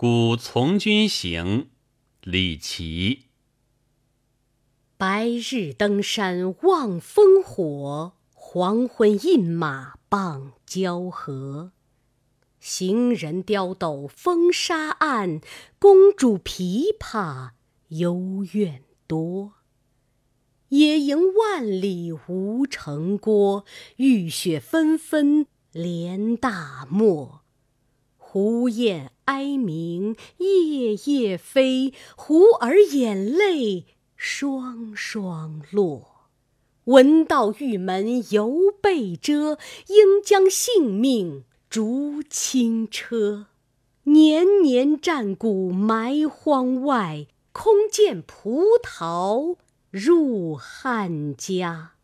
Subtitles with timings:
[0.00, 1.68] 故从军行，
[2.22, 3.24] 李琦。
[4.96, 11.72] 白日登山望烽火，黄昏饮马傍交河。
[12.58, 15.42] 行人刁斗风沙暗，
[15.78, 17.50] 公主琵琶
[17.88, 19.52] 幽怨多。
[20.70, 27.42] 野营万里无城郭，浴血纷纷连大漠。
[28.32, 36.28] 胡雁哀鸣夜夜飞，胡儿眼泪双双落。
[36.84, 43.48] 闻道玉门犹被遮，应将性命逐轻车。
[44.04, 49.56] 年年战鼓埋荒外，空见葡萄
[49.90, 51.94] 入汉家。